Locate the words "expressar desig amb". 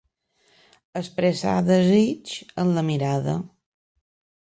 1.01-2.77